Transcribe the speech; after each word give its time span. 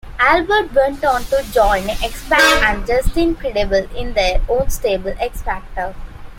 Albert 0.17 0.73
went 0.73 1.05
on 1.05 1.21
to 1.25 1.43
join 1.51 1.87
X-Pac 1.87 2.41
and 2.63 2.87
Justin 2.87 3.35
Credible 3.35 3.87
in 3.95 4.13
their 4.15 4.41
own 4.49 4.67
stable, 4.71 5.13
X-Factor. 5.19 5.93